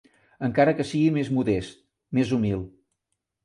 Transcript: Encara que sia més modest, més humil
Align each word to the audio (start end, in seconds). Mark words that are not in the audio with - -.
Encara 0.47 0.73
que 0.79 0.85
sia 0.93 1.11
més 1.19 1.31
modest, 1.39 1.79
més 2.21 2.35
humil 2.41 2.69